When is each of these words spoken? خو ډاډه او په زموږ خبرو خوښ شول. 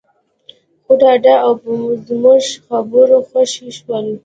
خو 0.85 0.93
ډاډه 1.01 1.35
او 1.45 1.51
په 1.61 1.71
زموږ 2.07 2.43
خبرو 2.65 3.17
خوښ 3.27 3.51
شول. 3.77 4.05